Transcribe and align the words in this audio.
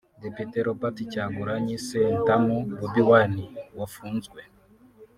Depite 0.23 0.57
Robert 0.67 0.97
Kyagulanyi 1.11 1.75
Ssentamu 1.79 2.57
[Bobi 2.79 3.01
Wine] 3.09 3.43
wafunzwe 3.77 4.39